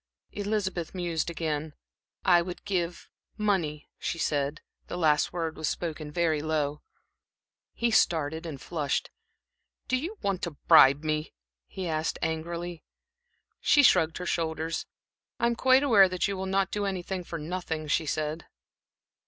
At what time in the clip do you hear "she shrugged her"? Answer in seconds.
13.59-14.25